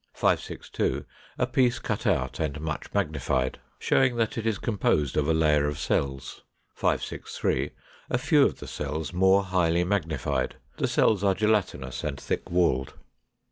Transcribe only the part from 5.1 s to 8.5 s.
of a layer of cells. 563. A few